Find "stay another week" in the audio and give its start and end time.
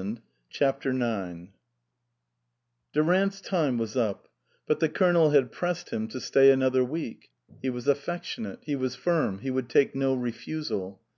6.22-7.28